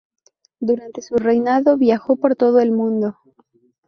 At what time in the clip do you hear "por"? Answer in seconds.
2.15-2.35